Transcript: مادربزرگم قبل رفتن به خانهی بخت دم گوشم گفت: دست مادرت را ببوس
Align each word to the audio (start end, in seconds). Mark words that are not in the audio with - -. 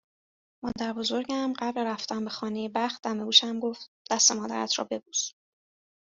مادربزرگم 0.63 1.53
قبل 1.57 1.81
رفتن 1.85 2.23
به 2.23 2.29
خانهی 2.29 2.69
بخت 2.69 3.01
دم 3.03 3.25
گوشم 3.25 3.59
گفت: 3.59 3.91
دست 4.11 4.31
مادرت 4.31 4.79
را 4.79 4.87
ببوس 4.91 5.33